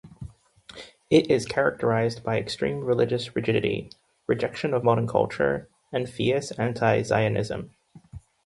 It 1.11 1.29
is 1.29 1.45
characterized 1.45 2.23
by 2.23 2.39
extreme 2.39 2.83
religious 2.83 3.35
rigidity, 3.35 3.91
rejection 4.25 4.73
of 4.73 4.83
modern 4.83 5.05
culture, 5.05 5.69
and 5.93 6.09
fierce 6.09 6.49
anti-Zionism. 6.53 7.69